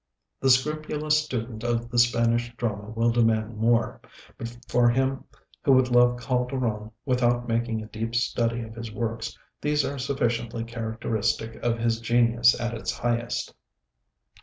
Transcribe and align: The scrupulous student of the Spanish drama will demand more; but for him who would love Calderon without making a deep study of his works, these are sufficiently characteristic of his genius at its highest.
The 0.39 0.49
scrupulous 0.49 1.23
student 1.23 1.63
of 1.63 1.91
the 1.91 1.99
Spanish 1.99 2.55
drama 2.55 2.89
will 2.89 3.11
demand 3.11 3.57
more; 3.59 4.01
but 4.35 4.57
for 4.67 4.89
him 4.89 5.25
who 5.63 5.73
would 5.73 5.89
love 5.91 6.19
Calderon 6.19 6.89
without 7.05 7.47
making 7.47 7.83
a 7.83 7.87
deep 7.87 8.15
study 8.15 8.61
of 8.61 8.73
his 8.73 8.91
works, 8.91 9.37
these 9.61 9.85
are 9.85 9.99
sufficiently 9.99 10.63
characteristic 10.63 11.53
of 11.57 11.77
his 11.77 11.99
genius 12.01 12.59
at 12.59 12.73
its 12.73 12.91
highest. 12.91 13.53